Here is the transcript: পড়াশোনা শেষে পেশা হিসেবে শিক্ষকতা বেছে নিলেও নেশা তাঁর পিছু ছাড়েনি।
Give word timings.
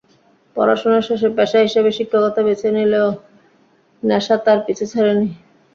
পড়াশোনা 0.55 0.99
শেষে 1.07 1.29
পেশা 1.37 1.59
হিসেবে 1.65 1.89
শিক্ষকতা 1.97 2.41
বেছে 2.47 2.67
নিলেও 2.77 3.07
নেশা 4.03 4.35
তাঁর 4.45 4.59
পিছু 4.65 4.85
ছাড়েনি। 4.91 5.27